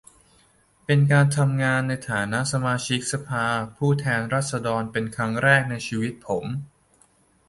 [0.85, 3.45] เป็นการทำงานในฐานะสมาชิกสภา
[3.77, 6.45] ผู้แทนราษฎรเป็นครั้งแรกในชีวิตผม